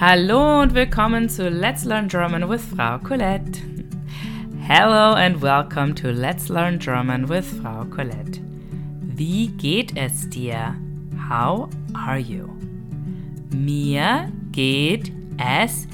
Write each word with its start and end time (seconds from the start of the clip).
Hallo 0.00 0.62
und 0.62 0.74
willkommen 0.74 1.28
zu 1.28 1.48
Let's 1.48 1.84
Learn 1.84 2.06
German 2.06 2.48
with 2.48 2.60
Frau 2.60 2.98
Collett. 2.98 3.60
Hello 4.60 5.14
and 5.14 5.42
welcome 5.42 5.92
to 5.92 6.12
Let's 6.12 6.48
Learn 6.48 6.78
German 6.78 7.28
with 7.28 7.44
Frau 7.60 7.84
Collett. 7.84 8.40
Wie 9.00 9.48
geht 9.48 9.96
es 9.96 10.30
dir? 10.30 10.76
How 11.28 11.68
are 11.94 12.20
you? 12.20 12.48
Mir 13.52 14.30
geht 14.52 15.10
es 15.36 15.88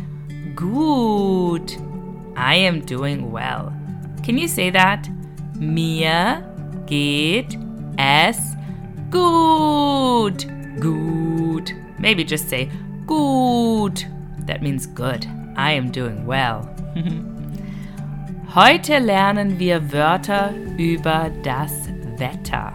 gut. 0.55 1.79
I 2.36 2.57
am 2.57 2.82
doing 2.84 3.32
well. 3.32 3.73
Can 4.23 4.36
you 4.36 4.48
say 4.48 4.71
that? 4.71 5.09
Mir 5.59 6.45
geht 6.84 7.57
es 7.96 8.39
gut. 9.11 10.46
Gut. 10.79 11.73
Maybe 11.98 12.23
just 12.23 12.50
say 12.50 12.68
gut. 13.07 14.07
That 14.47 14.62
means 14.62 14.87
good. 14.87 15.27
I 15.56 15.73
am 15.73 15.91
doing 15.91 16.27
well. 16.27 16.69
Heute 18.55 18.98
lernen 18.98 19.59
wir 19.59 19.92
Wörter 19.92 20.52
über 20.78 21.30
das 21.42 21.88
Wetter. 22.19 22.73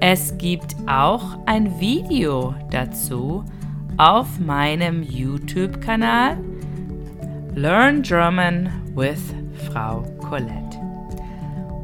Es 0.00 0.36
gibt 0.38 0.76
auch 0.86 1.38
ein 1.46 1.80
Video 1.80 2.54
dazu 2.70 3.44
auf 3.96 4.38
meinem 4.38 5.02
YouTube-Kanal 5.02 6.38
Learn 7.54 8.02
German 8.02 8.70
with 8.94 9.34
Frau 9.66 10.02
Colette. 10.20 10.78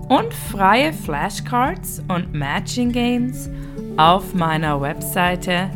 Und 0.09 0.33
freie 0.33 0.93
Flashcards 0.93 2.03
und 2.09 2.33
Matching 2.33 2.93
Games 2.93 3.51
auf 3.97 4.35
meiner 4.35 4.81
Webseite 4.81 5.71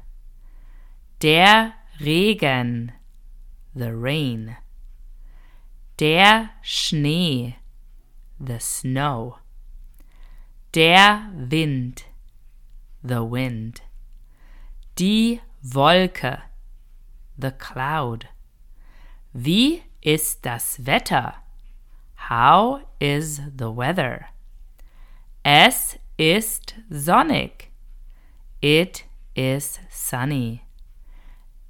Der 1.20 1.74
Regen, 2.00 2.92
the 3.74 3.90
rain. 3.92 4.56
Der 5.98 6.50
Schnee, 6.62 7.56
the 8.38 8.60
snow. 8.60 9.38
Der 10.72 11.30
Wind, 11.32 12.04
the 13.02 13.24
wind. 13.24 13.82
Die 14.96 15.40
Wolke, 15.62 16.42
the 17.38 17.50
cloud. 17.50 18.28
Wie 19.32 19.82
ist 20.02 20.44
das 20.44 20.84
Wetter? 20.86 21.34
How 22.30 22.80
is 23.00 23.40
the 23.56 23.70
weather? 23.70 24.26
Es 25.44 25.98
ist 26.18 26.74
sonnig. 26.90 27.70
It 28.60 29.04
is 29.34 29.78
sunny. 29.90 30.62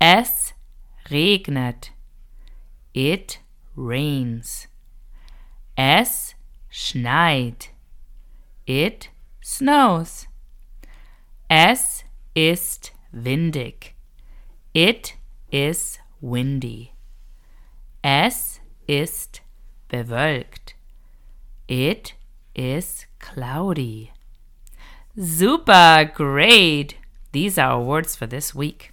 Es 0.00 0.54
regnet. 1.10 1.90
It 2.94 3.40
rains. 3.76 4.68
Es 5.76 6.35
schneit. 6.76 7.70
It 8.66 9.08
snows. 9.40 10.26
Es 11.48 12.04
ist 12.34 12.92
windig. 13.12 13.94
It 14.74 15.14
is 15.50 15.98
windy. 16.20 16.92
Es 18.02 18.60
ist 18.86 19.40
bewölkt. 19.88 20.74
It 21.66 22.14
is 22.52 23.06
cloudy. 23.20 24.12
Super, 25.16 26.04
great. 26.04 26.96
These 27.32 27.58
are 27.58 27.78
our 27.78 27.86
words 27.86 28.14
for 28.14 28.26
this 28.26 28.54
week. 28.54 28.92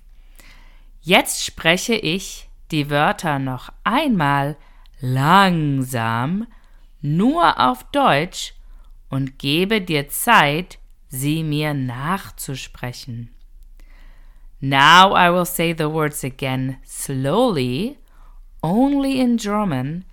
Jetzt 1.01 1.43
spreche 1.43 1.95
ich 1.95 2.49
die 2.71 2.89
Wörter 2.89 3.39
noch 3.39 3.73
einmal 3.83 4.55
langsam, 5.01 6.47
nur 7.03 7.59
auf 7.59 7.83
Deutsch 7.91 8.53
und 9.09 9.37
gebe 9.37 9.81
dir 9.81 10.07
Zeit, 10.09 10.79
sie 11.09 11.43
mir 11.43 11.75
nachzusprechen. 11.75 13.29
Now 14.59 15.13
I 15.13 15.29
will 15.29 15.45
say 15.45 15.73
the 15.73 15.89
words 15.89 16.23
again 16.23 16.77
slowly, 16.85 17.99
only 18.63 19.19
in 19.19 19.37
German, 19.37 20.05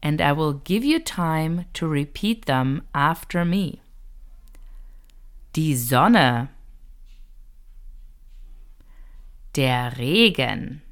and 0.00 0.22
I 0.22 0.32
will 0.32 0.54
give 0.64 0.84
you 0.84 1.00
time 1.00 1.66
to 1.74 1.88
repeat 1.88 2.46
them 2.46 2.82
after 2.94 3.44
me. 3.44 3.80
Die 5.56 5.74
Sonne, 5.74 6.48
der 9.56 9.98
Regen, 9.98 10.82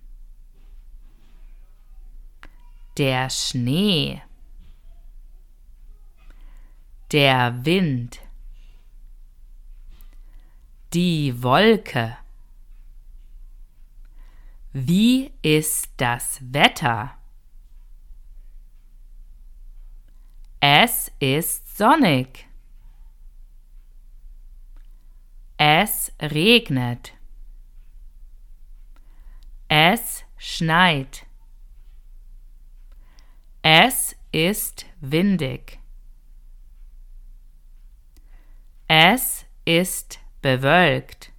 der 2.98 3.31
Schnee, 3.31 4.22
der 7.14 7.64
Wind, 7.64 8.20
die 10.92 11.44
Wolke. 11.44 12.16
Wie 14.72 15.30
ist 15.41 15.92
das 15.97 16.41
Wetter? 16.41 17.16
Es 20.58 21.12
ist 21.20 21.78
sonnig. 21.78 22.48
Es 25.56 26.10
regnet. 26.20 27.12
Es 29.69 30.25
schneit. 30.36 31.26
Es 33.62 34.16
ist 34.32 34.86
windig. 35.00 35.78
Es 38.88 39.46
ist 39.64 40.20
bewölkt. 40.42 41.32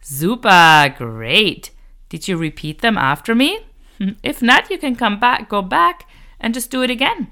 Super, 0.00 0.90
great. 0.90 1.70
Did 2.08 2.26
you 2.28 2.36
repeat 2.36 2.80
them 2.80 2.98
after 2.98 3.34
me? 3.34 3.58
If 4.22 4.42
not, 4.42 4.70
you 4.70 4.78
can 4.78 4.96
come 4.96 5.18
back, 5.18 5.48
go 5.48 5.62
back 5.62 6.06
and 6.40 6.54
just 6.54 6.70
do 6.70 6.82
it 6.82 6.90
again. 6.90 7.28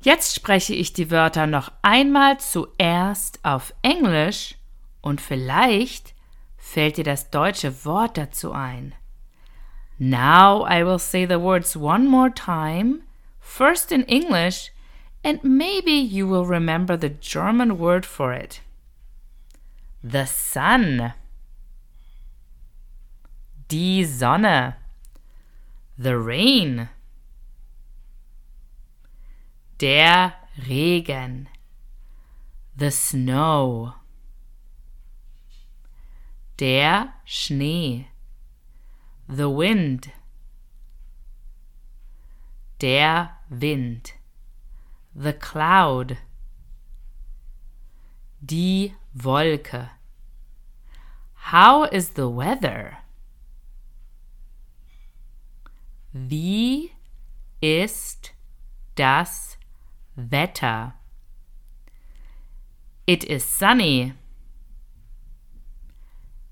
Jetzt 0.00 0.34
spreche 0.34 0.74
ich 0.74 0.92
die 0.92 1.10
Wörter 1.10 1.46
noch 1.46 1.72
einmal 1.82 2.38
zuerst 2.38 3.44
auf 3.44 3.74
Englisch 3.82 4.54
und 5.00 5.20
vielleicht 5.20 6.14
fällt 6.56 6.98
dir 6.98 7.04
das 7.04 7.30
deutsche 7.30 7.84
Wort 7.84 8.16
dazu 8.16 8.52
ein. 8.52 8.94
Now 9.98 10.64
I 10.64 10.84
will 10.84 11.00
say 11.00 11.26
the 11.26 11.40
words 11.40 11.76
one 11.76 12.08
more 12.08 12.32
time, 12.32 13.00
first 13.40 13.90
in 13.90 14.04
English, 14.04 14.70
and 15.24 15.42
maybe 15.42 15.92
you 15.92 16.26
will 16.26 16.46
remember 16.46 16.96
the 16.96 17.08
German 17.08 17.78
word 17.78 18.06
for 18.06 18.32
it. 18.32 18.60
The 20.02 20.26
sun. 20.26 21.14
Die 23.68 24.04
Sonne. 24.04 24.76
The 25.98 26.18
rain. 26.18 26.88
Der 29.78 30.34
Regen. 30.66 31.48
The 32.76 32.90
snow. 32.90 33.94
Der 36.56 37.14
Schnee. 37.24 38.08
The 39.28 39.50
wind. 39.50 40.12
Der 42.80 43.30
Wind. 43.50 44.12
The 45.20 45.32
cloud. 45.32 46.18
Die 48.40 48.94
Wolke. 49.16 49.90
How 51.50 51.86
is 51.90 52.10
the 52.10 52.28
weather? 52.28 52.98
Wie 56.14 56.92
ist 57.60 58.30
das 58.94 59.56
Wetter? 60.14 60.94
It 63.08 63.24
is 63.24 63.44
sunny. 63.44 64.14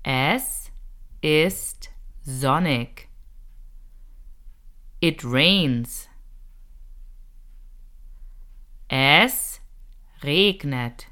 Es 0.03 0.71
ist 1.21 1.87
sonnig. 2.21 3.07
It 4.99 5.23
rains. 5.23 6.06
Es 8.89 9.59
regnet. 10.23 11.07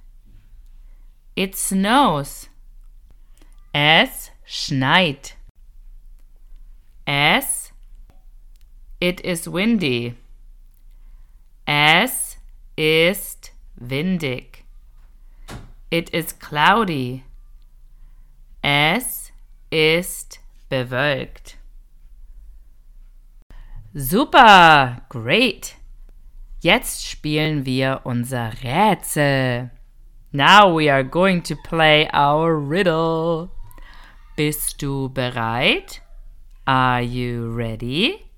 It 1.36 1.56
snows. 1.56 2.50
Es 3.74 4.32
schneit. 4.46 5.36
Es 7.06 7.66
It 9.02 9.20
is 9.22 9.48
windy. 9.48 10.16
Es 11.68 12.38
ist 12.78 13.52
windig. 13.76 14.64
It 15.92 16.10
is 16.12 16.40
cloudy. 16.40 17.24
Es 18.62 19.32
ist 19.70 20.40
bewölkt. 20.70 21.58
Super, 23.94 25.06
great. 25.10 25.76
Jetzt 26.66 27.06
spielen 27.06 27.64
wir 27.68 28.02
unser 28.06 28.52
Rätsel. 28.64 29.70
Now 30.32 30.68
we 30.76 30.92
are 30.92 31.04
going 31.04 31.44
to 31.44 31.56
play 31.56 32.10
our 32.12 32.56
riddle. 32.56 33.52
Bist 34.36 34.82
du 34.82 35.08
bereit? 35.10 36.02
Are 36.66 37.04
you 37.04 37.52
ready? 37.56 38.32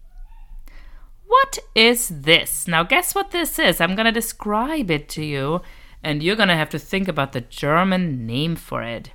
What 1.26 1.60
is 1.74 2.10
this? 2.24 2.68
Now, 2.68 2.84
guess 2.84 3.16
what 3.16 3.32
this 3.32 3.58
is? 3.60 3.80
I'm 3.80 3.96
going 3.96 4.08
to 4.08 4.12
describe 4.12 4.92
it 4.92 5.08
to 5.16 5.24
you, 5.24 5.62
and 6.04 6.22
you're 6.22 6.36
going 6.36 6.50
to 6.50 6.56
have 6.56 6.72
to 6.72 6.80
think 6.80 7.08
about 7.08 7.32
the 7.32 7.40
German 7.40 8.28
name 8.28 8.58
for 8.58 8.84
it. 8.84 9.12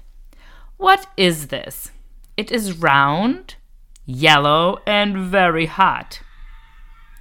What 0.78 1.06
is 1.18 1.48
this? 1.48 1.90
It 2.38 2.50
is 2.50 2.78
round, 2.78 3.56
yellow, 4.06 4.78
and 4.86 5.18
very 5.18 5.66
hot. 5.66 6.22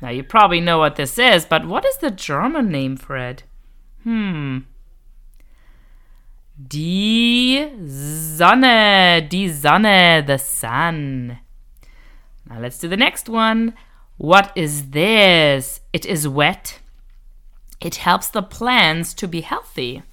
Now, 0.01 0.09
you 0.09 0.24
probably 0.24 0.62
know 0.62 0.80
what 0.80 0.95
this 0.95 1.19
is, 1.19 1.45
but 1.45 1.65
what 1.65 1.86
is 1.86 1.98
the 1.98 2.09
German 2.09 2.69
name 2.69 2.98
for 2.98 3.18
it? 3.18 3.44
Hmm. 4.03 4.59
Die 6.68 7.71
Sonne, 7.88 9.27
die 9.30 9.48
Sonne, 9.48 10.25
the 10.25 10.38
sun. 10.38 11.39
Now 12.50 12.59
let's 12.59 12.80
do 12.80 12.88
the 12.88 12.98
next 12.98 13.30
one. 13.30 13.74
What 14.18 14.51
is 14.56 14.89
this? 14.89 15.81
It 15.94 16.06
is 16.06 16.27
wet. 16.27 16.80
It 17.80 17.95
helps 17.95 18.27
the 18.27 18.44
plants 18.44 19.13
to 19.15 19.27
be 19.27 19.42
healthy. 19.42 20.03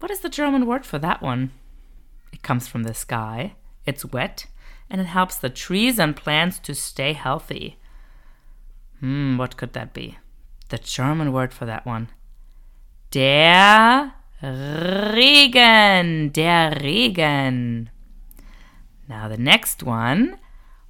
What 0.00 0.10
is 0.10 0.20
the 0.20 0.28
German 0.28 0.66
word 0.66 0.84
for 0.84 0.98
that 0.98 1.22
one? 1.22 1.52
It 2.32 2.42
comes 2.42 2.66
from 2.66 2.82
the 2.82 2.94
sky. 2.94 3.54
It's 3.86 4.04
wet 4.04 4.46
and 4.92 5.00
it 5.00 5.06
helps 5.06 5.36
the 5.36 5.48
trees 5.48 5.98
and 5.98 6.14
plants 6.14 6.58
to 6.58 6.74
stay 6.74 7.14
healthy. 7.14 7.78
Hmm, 9.00 9.38
what 9.38 9.56
could 9.56 9.72
that 9.72 9.94
be? 9.94 10.18
The 10.68 10.76
German 10.76 11.32
word 11.32 11.54
for 11.54 11.64
that 11.64 11.86
one. 11.86 12.10
Der 13.10 14.12
Regen, 14.42 16.28
der 16.28 16.78
Regen. 16.82 17.88
Now 19.08 19.28
the 19.28 19.38
next 19.38 19.82
one. 19.82 20.38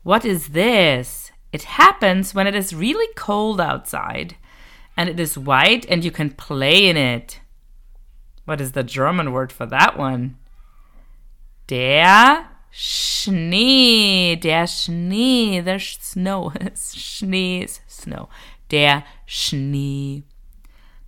What 0.02 0.25
is 0.25 0.48
this? 0.48 1.31
It 1.52 1.62
happens 1.62 2.34
when 2.34 2.48
it 2.48 2.56
is 2.56 2.75
really 2.75 3.08
cold 3.14 3.60
outside 3.60 4.34
and 4.96 5.08
it 5.08 5.20
is 5.20 5.38
white 5.38 5.87
and 5.88 6.05
you 6.05 6.10
can 6.10 6.31
play 6.31 6.88
in 6.88 6.96
it. 6.96 7.38
What 8.46 8.60
is 8.60 8.72
the 8.72 8.82
German 8.82 9.31
word 9.31 9.52
for 9.52 9.66
that 9.66 9.96
one? 9.96 10.38
Der 11.69 12.48
Schnee, 12.74 14.34
der 14.34 14.66
Schnee, 14.66 15.60
the 15.60 15.78
snow. 15.78 16.52
Schnee 16.74 17.64
is 17.64 17.80
snow. 17.86 18.30
Der 18.70 19.04
Schnee. 19.26 20.24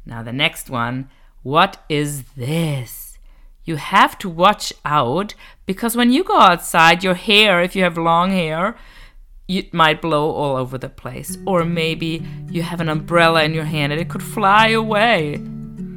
Now, 0.04 0.22
the 0.22 0.32
next 0.32 0.68
one. 0.68 1.08
What 1.42 1.82
is 1.88 2.24
this? 2.36 3.18
You 3.64 3.76
have 3.76 4.18
to 4.18 4.28
watch 4.28 4.74
out 4.84 5.34
because 5.64 5.96
when 5.96 6.12
you 6.12 6.22
go 6.22 6.38
outside, 6.38 7.02
your 7.02 7.14
hair, 7.14 7.62
if 7.62 7.74
you 7.74 7.82
have 7.82 7.96
long 7.96 8.30
hair, 8.30 8.76
it 9.48 9.72
might 9.72 10.02
blow 10.02 10.30
all 10.30 10.56
over 10.56 10.76
the 10.76 10.90
place. 10.90 11.38
Or 11.46 11.64
maybe 11.64 12.26
you 12.50 12.62
have 12.62 12.82
an 12.82 12.90
umbrella 12.90 13.42
in 13.42 13.54
your 13.54 13.64
hand 13.64 13.90
and 13.92 14.00
it 14.00 14.10
could 14.10 14.22
fly 14.22 14.68
away. 14.68 15.36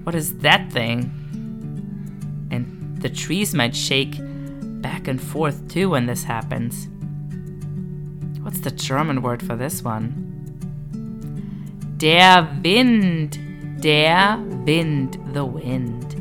What 0.04 0.16
is 0.16 0.38
that 0.40 0.72
thing? 0.72 1.12
And 2.52 3.02
the 3.02 3.10
trees 3.10 3.54
might 3.54 3.76
shake 3.76 4.16
back 4.82 5.08
and 5.08 5.22
forth 5.22 5.68
too 5.68 5.90
when 5.92 6.06
this 6.06 6.24
happens. 6.24 6.88
What's 8.42 8.60
the 8.62 8.72
German 8.72 9.22
word 9.22 9.44
for 9.44 9.56
this 9.56 9.84
one? 9.84 10.24
Der 11.98 12.48
Wind. 12.64 13.40
Der 13.82 14.38
Wind, 14.66 15.20
the 15.34 15.46
wind. 15.46 16.16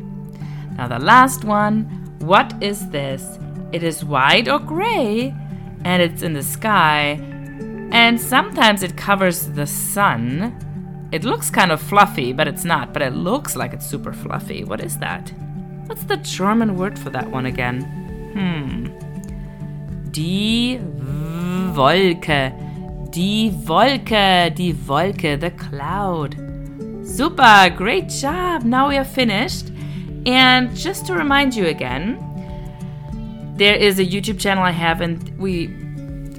Now, 0.76 0.88
the 0.88 0.98
last 0.98 1.44
one. 1.44 1.84
What 2.20 2.54
is 2.62 2.88
this? 2.90 3.38
It 3.72 3.82
is 3.82 4.04
white 4.04 4.48
or 4.48 4.58
gray, 4.58 5.34
and 5.84 6.02
it's 6.02 6.22
in 6.22 6.32
the 6.32 6.42
sky, 6.42 7.20
and 7.92 8.20
sometimes 8.20 8.82
it 8.82 8.96
covers 8.96 9.46
the 9.48 9.66
sun. 9.66 11.08
It 11.12 11.24
looks 11.24 11.50
kind 11.50 11.70
of 11.70 11.80
fluffy, 11.80 12.32
but 12.32 12.48
it's 12.48 12.64
not, 12.64 12.92
but 12.92 13.02
it 13.02 13.14
looks 13.14 13.54
like 13.54 13.72
it's 13.72 13.86
super 13.86 14.12
fluffy. 14.12 14.64
What 14.64 14.80
is 14.80 14.98
that? 14.98 15.32
What's 15.86 16.04
the 16.04 16.16
German 16.16 16.76
word 16.76 16.98
for 16.98 17.10
that 17.10 17.30
one 17.30 17.46
again? 17.46 18.05
Hmm. 18.36 18.88
Die 20.10 20.78
Wolke. 21.72 22.52
Die 23.14 23.50
Wolke, 23.64 24.50
die 24.50 24.74
Wolke, 24.86 25.40
the 25.40 25.50
cloud. 25.50 26.36
Super, 27.02 27.70
great 27.70 28.10
job. 28.10 28.62
Now 28.62 28.88
we 28.88 28.98
are 28.98 29.06
finished. 29.06 29.72
And 30.26 30.76
just 30.76 31.06
to 31.06 31.14
remind 31.14 31.54
you 31.54 31.68
again, 31.68 32.18
there 33.56 33.74
is 33.74 33.98
a 34.00 34.04
YouTube 34.04 34.38
channel 34.38 34.62
I 34.62 34.72
have 34.72 35.00
and 35.00 35.38
we 35.38 35.74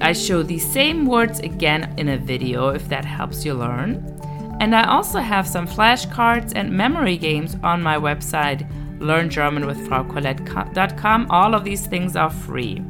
I 0.00 0.12
show 0.12 0.44
these 0.44 0.64
same 0.64 1.04
words 1.04 1.40
again 1.40 1.92
in 1.96 2.10
a 2.10 2.16
video 2.16 2.68
if 2.68 2.88
that 2.90 3.04
helps 3.04 3.44
you 3.44 3.54
learn. 3.54 4.04
And 4.60 4.72
I 4.76 4.84
also 4.84 5.18
have 5.18 5.48
some 5.48 5.66
flashcards 5.66 6.52
and 6.54 6.70
memory 6.70 7.16
games 7.16 7.56
on 7.64 7.82
my 7.82 7.96
website 7.96 8.64
learngermanwithfraucollett.com. 8.98 11.26
All 11.30 11.54
of 11.54 11.64
these 11.64 11.86
things 11.86 12.16
are 12.16 12.30
free. 12.30 12.82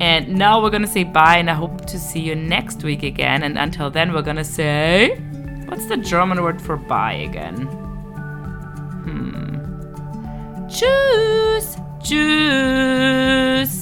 And 0.00 0.36
now 0.36 0.62
we're 0.62 0.70
going 0.70 0.82
to 0.82 0.88
say 0.88 1.04
bye 1.04 1.38
and 1.38 1.48
I 1.48 1.54
hope 1.54 1.86
to 1.86 1.98
see 1.98 2.20
you 2.20 2.34
next 2.34 2.82
week 2.82 3.02
again. 3.02 3.42
And 3.42 3.58
until 3.58 3.90
then, 3.90 4.12
we're 4.12 4.22
going 4.22 4.36
to 4.36 4.44
say 4.44 5.18
What's 5.72 5.86
the 5.86 5.96
German 5.96 6.42
word 6.42 6.60
for 6.60 6.76
bye 6.76 7.14
again? 7.14 7.64
Hmm. 9.06 9.56
Tschüss. 10.68 11.78
Tschüss. 12.02 13.81